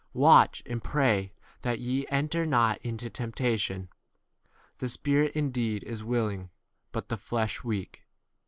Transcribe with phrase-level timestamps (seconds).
[0.13, 1.31] "Watch and pray
[1.61, 3.87] that ye enter not into temptation.
[4.79, 6.49] The spirit indeed [is] willing,
[6.91, 8.01] but the 39 flesh weak.